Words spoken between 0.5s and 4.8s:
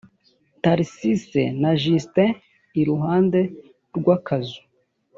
tharcisse na justin iruhande rw akazu